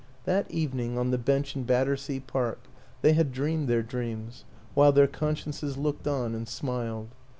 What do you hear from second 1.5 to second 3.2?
in Batter sea Park, they